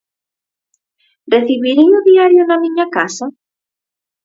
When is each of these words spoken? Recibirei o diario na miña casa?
Recibirei 1.33 1.89
o 1.99 2.05
diario 2.09 2.41
na 2.45 2.57
miña 2.63 2.85
casa? 2.95 3.25